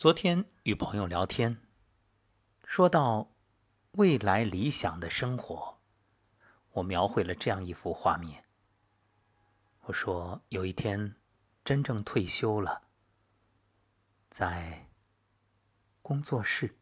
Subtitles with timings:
[0.00, 1.60] 昨天与朋友聊天，
[2.64, 3.32] 说到
[3.90, 5.78] 未来理想的生活，
[6.70, 8.46] 我描绘了这样一幅画面。
[9.82, 11.16] 我说有一天
[11.62, 12.84] 真正退休了，
[14.30, 14.88] 在
[16.00, 16.78] 工作室，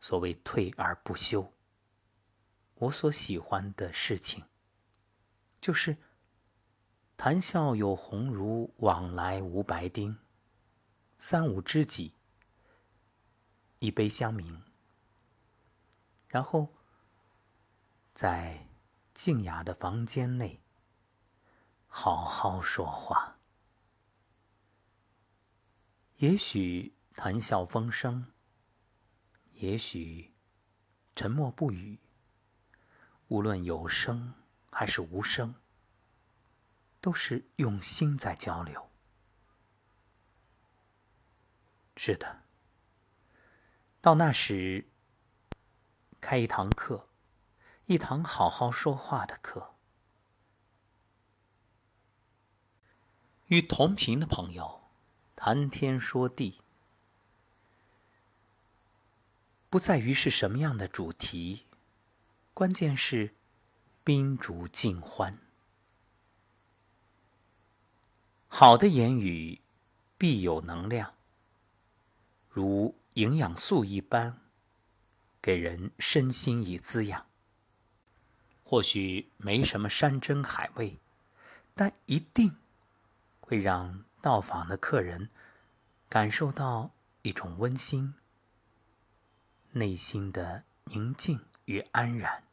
[0.00, 1.52] 所谓退而不休，
[2.74, 4.42] 我所喜欢的事情，
[5.60, 5.96] 就是
[7.16, 10.18] 谈笑有鸿儒，往来无白丁，
[11.20, 12.14] 三五知己。
[13.78, 14.62] 一杯香茗，
[16.28, 16.72] 然后
[18.14, 18.66] 在
[19.12, 20.60] 静雅的房间内
[21.86, 23.38] 好好说话。
[26.16, 28.32] 也许谈笑风生，
[29.52, 30.34] 也许
[31.14, 31.98] 沉默不语。
[33.28, 34.34] 无论有声
[34.70, 35.54] 还是无声，
[37.00, 38.88] 都是用心在交流。
[41.96, 42.45] 是的。
[44.06, 44.86] 到那时，
[46.20, 47.08] 开一堂课，
[47.86, 49.74] 一堂好好说话的课，
[53.48, 54.82] 与同频的朋友
[55.34, 56.60] 谈天说地，
[59.68, 61.66] 不在于是什么样的主题，
[62.54, 63.34] 关键是
[64.04, 65.36] 宾主尽欢。
[68.46, 69.60] 好的言语
[70.16, 71.12] 必有能量，
[72.48, 72.94] 如。
[73.16, 74.42] 营养素一般，
[75.40, 77.26] 给人身心以滋养。
[78.62, 81.00] 或许没什么山珍海味，
[81.74, 82.58] 但一定
[83.40, 85.30] 会让到访的客人
[86.10, 86.90] 感受到
[87.22, 88.12] 一种温馨、
[89.72, 92.44] 内心的宁静与安然。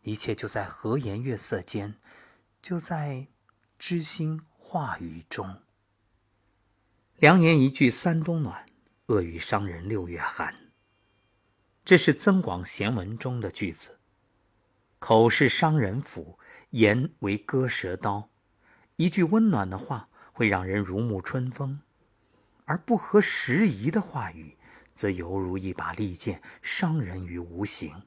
[0.00, 1.98] 一切就在和颜悦色间，
[2.62, 3.26] 就在
[3.78, 5.60] 知心话语中。
[7.16, 8.66] 良言一句三冬暖。
[9.08, 10.54] 恶语伤人六月寒。
[11.82, 14.00] 这是增广贤文中的句子。
[14.98, 16.38] 口是伤人斧，
[16.70, 18.28] 言为割舌刀。
[18.96, 21.80] 一句温暖的话会让人如沐春风，
[22.66, 24.58] 而不合时宜的话语，
[24.92, 28.02] 则犹如一把利剑，伤人于无形。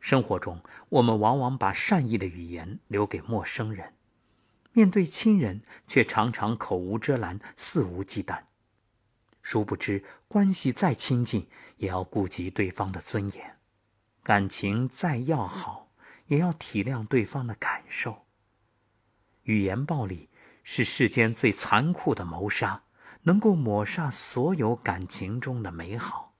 [0.00, 3.94] 生活中，我们往往把善意的语言留给陌生人，
[4.72, 8.46] 面对亲人，却常常口无遮拦，肆无忌惮。
[9.42, 13.56] 殊不知，关系再亲近，也要顾及对方的尊严；
[14.22, 15.90] 感情再要好，
[16.28, 18.24] 也要体谅对方的感受。
[19.42, 20.30] 语言暴力
[20.62, 22.84] 是世间最残酷的谋杀，
[23.22, 26.34] 能够抹杀所有感情中的美好，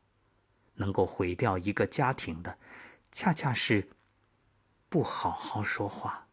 [0.75, 2.59] 能够毁掉一个家庭的，
[3.11, 3.91] 恰恰是
[4.89, 6.29] 不好好说话。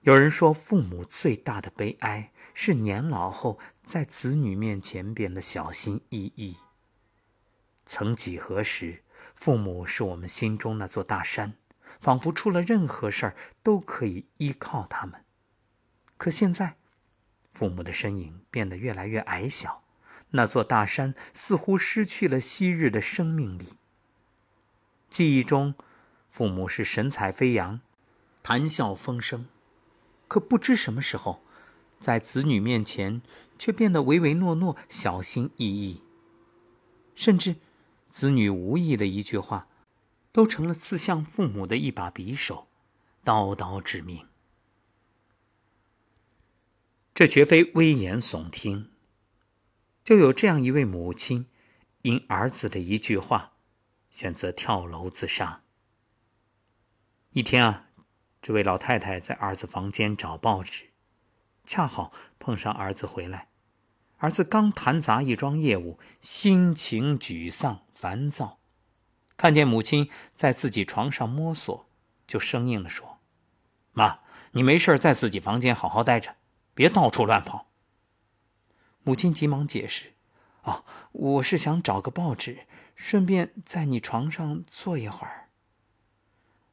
[0.00, 6.56] 有人说，父母最大的悲哀是年老后在子女面前变得小心翼翼。
[7.84, 9.02] 曾几何时，
[9.34, 11.58] 父母是我们心中那座大山，
[12.00, 15.22] 仿佛出了任何事儿都可以依靠他们。
[16.16, 16.78] 可现在，
[17.52, 19.84] 父母的身影变得越来越矮小，
[20.30, 23.74] 那座大山似乎失去了昔日的生命力。
[25.10, 25.74] 记忆中，
[26.30, 27.82] 父母是神采飞扬，
[28.42, 29.46] 谈笑风生。
[30.26, 31.43] 可不知什么时候，
[32.04, 33.22] 在子女面前
[33.58, 36.02] 却变得唯唯诺诺、小心翼翼，
[37.14, 37.56] 甚至
[38.04, 39.66] 子女无意的一句话，
[40.30, 42.66] 都成了刺向父母的一把匕首，
[43.24, 44.26] 刀刀致命。
[47.14, 48.90] 这绝非危言耸听。
[50.04, 51.46] 就有这样一位母亲，
[52.02, 53.54] 因儿子的一句话，
[54.10, 55.62] 选择跳楼自杀。
[57.30, 57.88] 一天啊。
[58.46, 60.90] 这位老太太在儿子房间找报纸，
[61.64, 63.48] 恰好碰上儿子回来。
[64.18, 68.58] 儿子刚谈砸一桩业务，心情沮丧烦躁，
[69.36, 71.86] 看见母亲在自己床上摸索，
[72.26, 73.18] 就生硬地说
[73.92, 74.20] ：“妈，
[74.52, 76.36] 你没事在自己房间好好待着，
[76.72, 77.66] 别到处乱跑。”
[79.02, 80.14] 母亲急忙解释
[80.64, 85.48] ：“哦，我是想找个报纸，顺便在你床上坐一会儿。”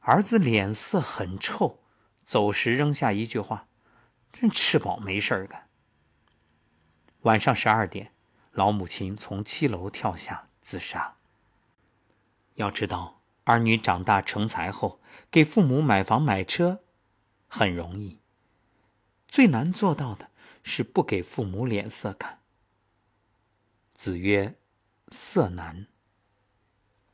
[0.00, 1.80] 儿子脸色很臭，
[2.24, 3.68] 走时扔下一句话
[4.32, 5.68] ：“真吃饱没事干。”
[7.22, 8.12] 晚上十二点，
[8.50, 11.16] 老母亲从七楼跳下自杀。
[12.54, 15.00] 要知道，儿女长大成才后，
[15.30, 16.82] 给父母买房买车
[17.46, 18.18] 很容易，
[19.28, 20.30] 最难做到的
[20.62, 22.40] 是不给父母脸色看。
[23.94, 24.56] 子曰
[25.12, 25.86] ：“色难。”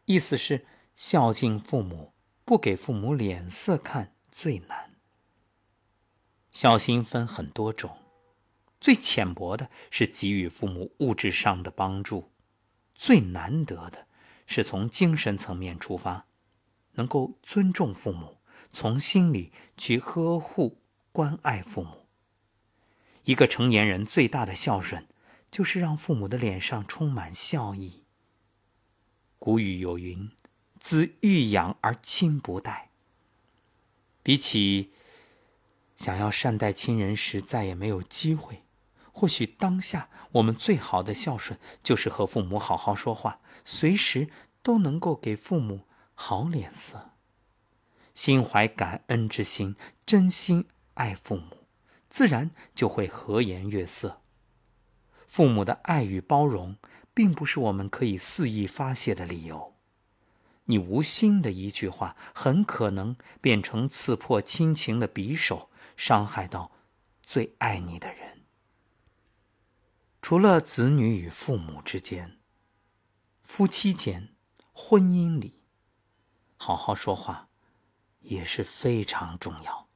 [0.07, 2.15] 意思是孝敬父母。
[2.49, 4.88] 不给父母脸色看最难。
[6.51, 7.99] 孝心分很多种，
[8.81, 12.31] 最浅薄的是给予父母物质上的帮助，
[12.95, 14.07] 最难得的
[14.47, 16.27] 是从精神层面出发，
[16.93, 18.39] 能够尊重父母，
[18.73, 20.79] 从心里去呵护、
[21.13, 22.07] 关爱父母。
[23.25, 25.07] 一个成年人最大的孝顺，
[25.51, 28.05] 就是让父母的脸上充满笑意。
[29.39, 30.31] 古语有云
[30.81, 32.91] ：“子欲养而亲不待。”
[34.25, 34.93] 比起
[35.99, 38.63] 想要善待亲人时再也没有机会，
[39.13, 44.31] 或许当下我们最好的孝顺，就是和父母好好说话，随时
[44.63, 45.83] 都能够给父母
[46.15, 47.11] 好脸色，
[48.15, 51.59] 心怀感恩之心，真心爱父母。
[52.09, 54.23] 自然就会和颜悦色。
[55.27, 56.77] 父母的爱与包容，
[57.13, 59.75] 并不是我们可以肆意发泄的理由。
[60.65, 65.68] 你无心的一句话，很可能变成刺破亲情的匕首，
[65.99, 66.71] 伤害到
[67.21, 68.45] 最爱你的人。
[70.23, 72.39] 除了子女与父母之间，
[73.43, 74.33] 夫妻间、
[74.73, 75.61] 婚姻里，
[76.57, 77.49] 好好说话
[78.21, 79.89] 也是非常重要。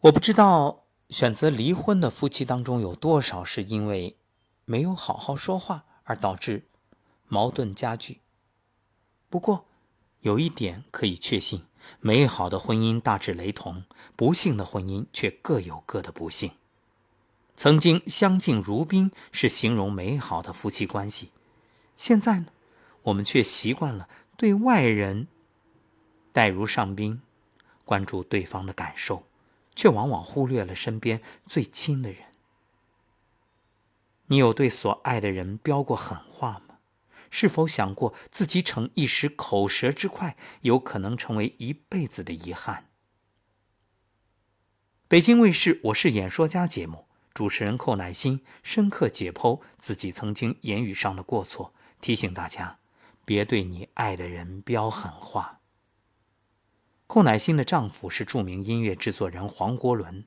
[0.00, 4.18] 我不知道选择离婚的夫妻当中有多少是因为
[4.66, 6.68] 没有好好说话而导致
[7.26, 8.20] 矛盾加剧。
[9.30, 9.66] 不过
[10.20, 11.66] 有一点可以确信：
[12.00, 13.84] 美好的婚姻大致雷同，
[14.16, 16.52] 不幸的婚姻却各有各的不幸。
[17.56, 21.30] 曾经相敬如宾是形容美好的夫妻关系，
[21.96, 22.46] 现在呢，
[23.02, 25.28] 我们却习惯了对外人
[26.32, 27.20] 待如上宾，
[27.84, 29.24] 关注对方的感受。
[29.76, 32.22] 却往往忽略了身边最亲的人。
[34.26, 36.63] 你有对所爱的人飙过狠话吗？
[37.36, 42.90] 是否想过自己逞一时口舌之快，有可能成为一辈子的遗憾？
[45.08, 52.78] 北京卫视《我是演说家》节目主持人寇乃馨深刻解剖自己曾经言语上的过错，提醒大家
[53.24, 55.58] 别对你爱的人飙狠话。
[57.08, 60.24] 寇乃馨的丈夫是著名音乐制作人黄国伦，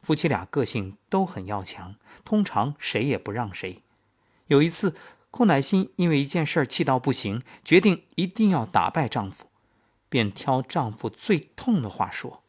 [0.00, 3.82] 夫妻俩个性都很要强，通常谁也不让谁。
[4.46, 4.96] 有一次，
[5.30, 9.46] 寇乃馨因为一件事气到不行，决定一定要打败丈夫，
[10.08, 12.42] 便挑丈夫最痛的话说：“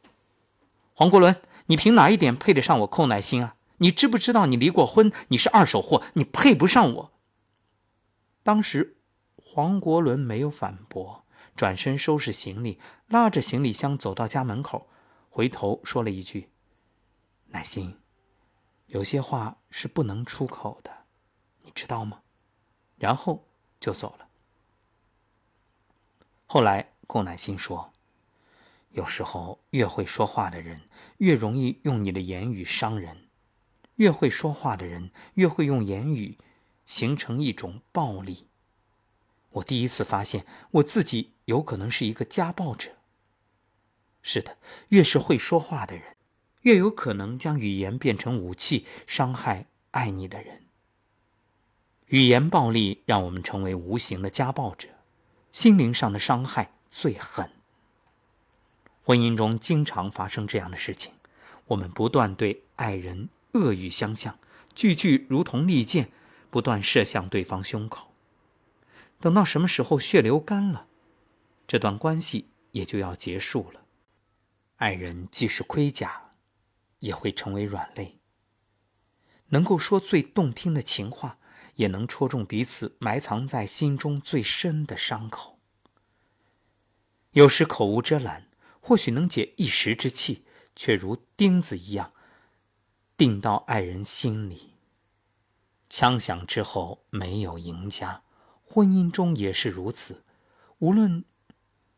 [0.96, 3.56] 黄国伦，你凭哪一点配得上我寇乃馨啊？
[3.78, 5.12] 你知不知道你离过婚？
[5.30, 7.12] 你是二手货，你配不上我。”
[8.44, 8.98] 当时，
[9.36, 11.26] 黄国伦没有反驳。
[11.54, 14.88] 转身收拾行李，拉着行李箱走到家门口，
[15.30, 16.50] 回头说了一句
[17.52, 18.00] ：“乃馨，
[18.88, 21.06] 有些话是不能出口的，
[21.64, 22.21] 你知道吗？”
[23.02, 23.48] 然后
[23.80, 24.28] 就走了。
[26.46, 27.92] 后来，顾乃馨说
[28.94, 30.84] ：“有时候，越会说话的人，
[31.18, 33.28] 越容易用你的言语伤人；
[33.96, 36.38] 越会说话的人，越会用言语
[36.86, 38.46] 形成一种暴力。”
[39.54, 42.92] 我第一次发现我自己有可能是一个家暴者。
[44.22, 44.60] 是的，
[44.90, 46.16] 越是会说话的人，
[46.62, 50.68] 越有可能将语言变成武器，伤害爱你的人。
[52.12, 54.90] 语言暴力让我们成为无形的家暴者，
[55.50, 57.54] 心灵上的伤害最狠。
[59.02, 61.14] 婚姻中经常发生这样的事情，
[61.68, 64.38] 我们不断对爱人恶语相向，
[64.76, 66.12] 句句如同利剑，
[66.50, 68.12] 不断射向对方胸口。
[69.22, 70.88] 等到什么时候血流干了，
[71.66, 73.86] 这段关系也就要结束了。
[74.76, 76.32] 爱人即使盔甲，
[77.00, 78.18] 也会成为软肋。
[79.52, 81.38] 能够说最动听的情话，
[81.76, 85.58] 也能戳中彼此埋藏在心中最深的伤口。
[87.32, 88.50] 有时口无遮拦，
[88.80, 92.14] 或许能解一时之气，却如钉子一样
[93.16, 94.74] 钉到爱人心里。
[95.90, 98.24] 枪响之后，没有赢家。
[98.64, 100.24] 婚姻中也是如此，
[100.80, 101.26] 无论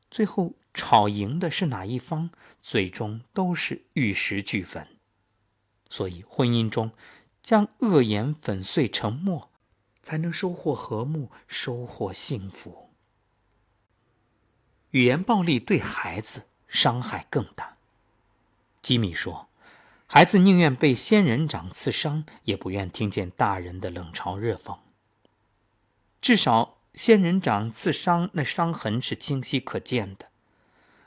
[0.10, 4.88] 最后吵赢的是哪一方，最终都是玉石俱焚。
[5.90, 6.92] 所以，婚姻中
[7.44, 9.52] 将恶言粉碎成沫，
[10.04, 12.92] 才能收获和睦，收获幸福。
[14.92, 17.78] 语言暴力对孩子伤害更大。
[18.82, 19.48] 吉米说
[20.06, 24.78] ：“孩子宁愿被仙人掌刺伤，也不愿听见大人的冷嘲热讽。”
[26.22, 30.28] 至少仙人掌刺伤，那伤痕是清晰可见的；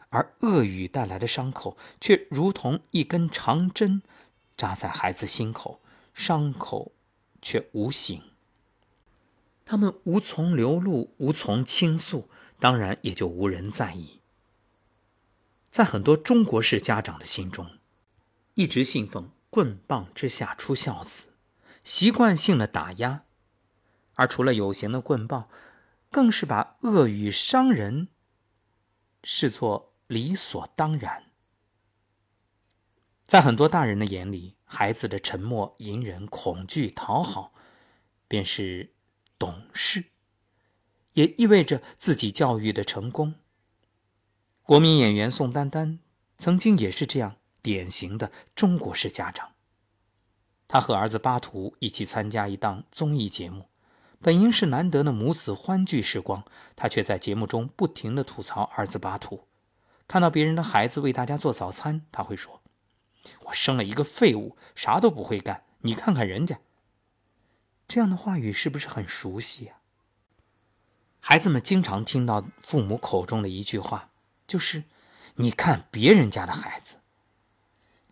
[0.08, 4.02] 而恶语带来的伤口，却如同一根长针
[4.56, 5.80] 扎在孩子心口，
[6.12, 6.92] 伤口
[7.40, 8.22] 却无形。
[9.66, 12.30] 他们无从流露，无从倾诉，
[12.60, 14.20] 当然也就无人在意。
[15.68, 17.78] 在很多中国式家长的心中，
[18.54, 21.34] 一直信奉“棍棒之下出孝子”，
[21.82, 23.24] 习惯性的打压，
[24.14, 25.48] 而除了有形的棍棒，
[26.10, 28.06] 更是把恶语伤人
[29.24, 31.24] 视作理所当然。
[33.24, 37.52] 在很多大人的眼里，孩子的沉默、隐忍、恐惧、讨好，
[38.28, 38.94] 便是
[39.38, 40.06] 懂事，
[41.12, 43.34] 也意味着自己教育的成功。
[44.62, 45.98] 国民演员宋丹丹
[46.38, 49.52] 曾经也是这样典型的中国式家长。
[50.68, 53.68] 他和儿子巴图一起参加一档综艺节目。
[54.18, 59.46] 本应是难得的母子欢聚时光，他却在节目中不停地吐槽儿子巴图。
[60.08, 62.62] 看到别人的孩子为大家做早餐，他会说
[63.46, 65.64] ：“我生了一个废物，啥都不会干。
[65.80, 66.58] 你看看人家。”
[67.88, 69.80] 这样的话语是不是很熟悉呀？
[71.20, 74.10] 孩子们经常听到父母口中的一句话，
[74.46, 74.84] 就是
[75.36, 76.98] ：“你看别人家的孩子。”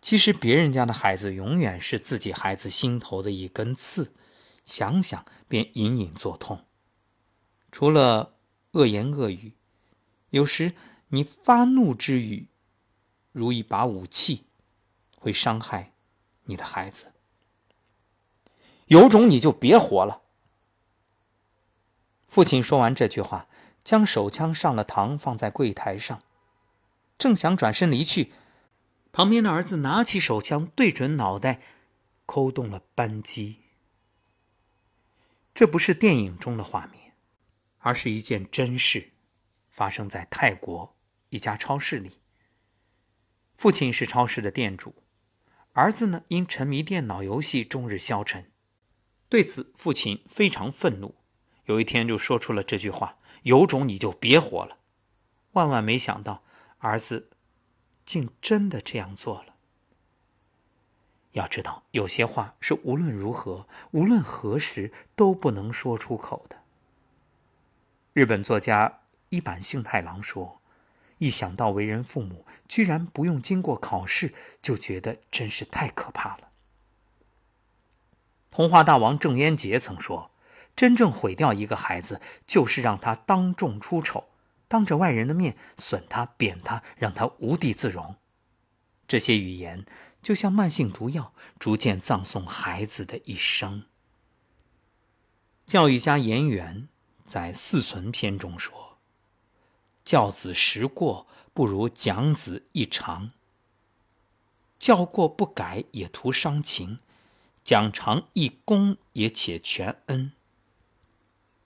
[0.01, 4.13] 其实，别人家的孩子永远是自己孩子心头的一根刺。
[4.65, 6.65] 想想便隐隐作痛。
[7.71, 8.35] 除了
[8.71, 9.53] 恶言恶语，
[10.31, 10.73] 有时
[11.09, 12.47] 你发怒之语，
[13.31, 14.47] 如一把武器，
[15.15, 15.93] 会伤害
[16.45, 17.13] 你的孩子。
[18.85, 20.21] 有种你就别活了！
[22.27, 23.47] 父亲说完这句话，
[23.83, 26.21] 将手枪上了膛，放在柜台上，
[27.17, 28.31] 正想转身离去，
[29.11, 31.61] 旁边的儿子拿起手枪，对准脑袋，
[32.27, 33.61] 扣动了扳机。
[35.53, 37.13] 这不是电影中的画面，
[37.79, 39.13] 而是一件真事，
[39.71, 40.95] 发生在泰国
[41.29, 42.19] 一家超市里。
[43.55, 44.93] 父亲是超市的店主，
[45.73, 48.51] 儿子呢因沉迷电脑游戏终日消沉。
[49.35, 51.13] 对此，父亲非常愤怒，
[51.65, 54.77] 有一天就说出了这句话：“有种你就别活了。”
[55.51, 56.41] 万万没想到，
[56.77, 57.31] 儿子
[58.05, 59.55] 竟真的这样做了。
[61.33, 66.63] 要知道，有些话是无论如何、无论何时都不能说出口的。
[68.13, 69.01] 日本作家
[69.31, 70.61] 一坂幸太郎说
[71.19, 76.51] ：“一想到为人父母居然不用经过考试，就觉得真是太可怕了。”
[78.55, 80.31] 童话大王郑渊洁曾说
[80.77, 84.29] ：“真正毁掉一个孩子，就是让他当众出丑，
[84.69, 88.15] 当着外人的面损他、贬他，让他无地自容。”
[89.09, 89.85] 这些语言
[90.21, 93.83] 就像慢性毒药，逐渐葬送孩子的一生。
[95.65, 96.87] 教育家严元
[97.27, 98.99] 在《四存篇》中说
[100.05, 103.33] ：“教子时过，不如讲子一长。
[104.79, 106.99] 教过不改，也徒伤情；
[107.65, 110.31] 讲长一功，也且全恩。”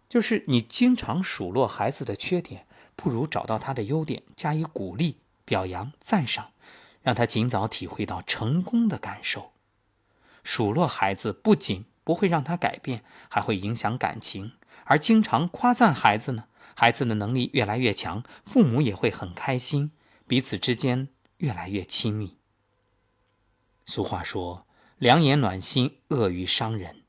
[0.09, 2.65] 就是你经常数落孩子的缺点，
[2.95, 6.53] 不如找到他的优点，加以鼓励、表扬、赞赏。
[7.01, 9.53] 让他尽早体会到成功的感受。
[10.43, 14.51] 数落孩子不仅不会让他改变，还会影响感情；
[14.83, 19.93] 而经常夸赞孩子呢，孩子的能力越来越强，父母也会很开心，
[20.27, 22.35] 彼此之间越来越亲密。
[23.85, 24.67] 俗话说
[24.99, 27.03] ：“良言暖心，恶语伤人。”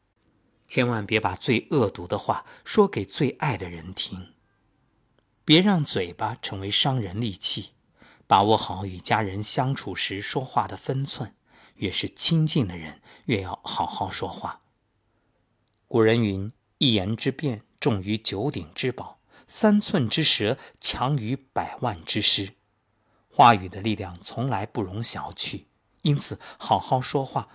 [0.66, 4.34] 千万别把最恶毒的话说给最爱的人听，
[5.44, 7.72] 别让嘴巴成为伤人利器。
[8.28, 11.34] 把握好与家人相处时说话的分寸，
[11.74, 14.60] 越是亲近的人，越要好好说话。
[15.88, 19.18] 古人云：“一言之辩重于九鼎之宝，
[19.48, 22.54] 三寸之舌强于百万之师。”
[23.28, 25.64] 话语的力量从来不容小觑，
[26.02, 27.48] 因此好好说话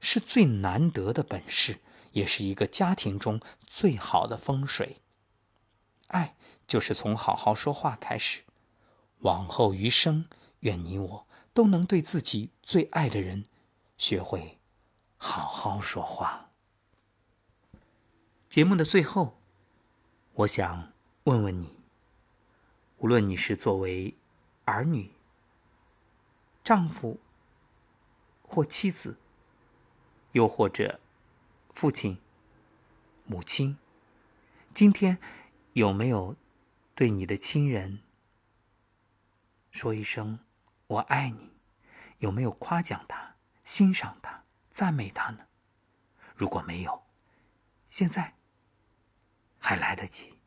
[0.00, 1.80] 是最难得的本事，
[2.12, 4.96] 也是一个家庭中最好的风水。
[6.08, 6.34] 爱
[6.66, 8.42] 就是从好好说话开始。
[9.20, 10.24] 往后余生，
[10.60, 13.44] 愿你我都能对自己最爱的人，
[13.98, 14.58] 学会
[15.18, 16.48] 好好说话。
[18.48, 19.38] 节目的最后，
[20.32, 20.92] 我想
[21.24, 21.78] 问问你：
[22.96, 24.16] 无论你是作为
[24.64, 25.12] 儿女、
[26.64, 27.20] 丈夫
[28.42, 29.19] 或妻子，
[30.32, 31.00] 又或者
[31.70, 32.20] 父亲、
[33.24, 33.78] 母亲，
[34.72, 35.18] 今天
[35.74, 36.36] 有没有
[36.94, 38.02] 对你的亲人？
[39.70, 40.40] 说一声
[40.88, 41.52] “我爱你”，
[42.18, 45.46] 有没有夸奖他、欣赏他、赞美他呢？
[46.34, 47.04] 如果没有，
[47.86, 48.34] 现在
[49.58, 50.39] 还来得及。